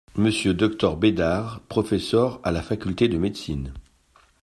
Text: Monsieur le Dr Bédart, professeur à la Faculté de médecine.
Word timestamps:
Monsieur 0.15 0.53
le 0.53 0.57
Dr 0.67 0.97
Bédart, 0.97 1.59
professeur 1.69 2.39
à 2.43 2.49
la 2.51 2.63
Faculté 2.63 3.07
de 3.07 3.19
médecine. 3.19 3.71